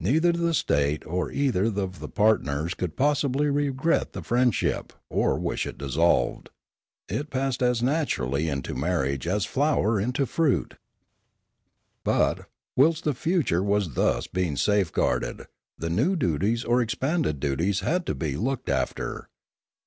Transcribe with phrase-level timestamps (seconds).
[0.00, 5.38] Neither the state nor either of the partners could pos sibly regret the friendship, or
[5.38, 6.48] wish it dissolved.
[7.06, 10.76] It passed as naturally into marriage as flower into fruit.
[12.02, 15.42] But, whilst the future was thus being safeguarded,
[15.76, 19.28] the new duties or expanded duties had to be looked after.